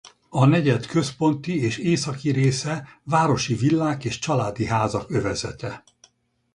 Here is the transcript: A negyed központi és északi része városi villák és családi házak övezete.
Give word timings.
A 0.29 0.45
negyed 0.45 0.85
központi 0.85 1.61
és 1.63 1.77
északi 1.77 2.31
része 2.31 2.87
városi 3.03 3.55
villák 3.55 4.03
és 4.03 4.19
családi 4.19 4.65
házak 4.65 5.09
övezete. 5.11 5.83